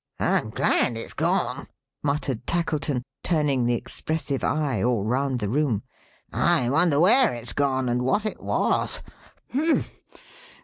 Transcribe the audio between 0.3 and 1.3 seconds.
glad it's